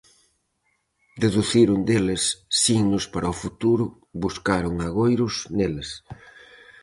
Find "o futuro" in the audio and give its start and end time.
3.33-3.85